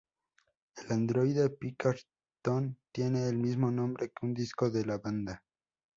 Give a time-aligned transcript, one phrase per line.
[0.77, 5.43] El androide Pinkerton, tiene el mismo nombre que un disco de la banda.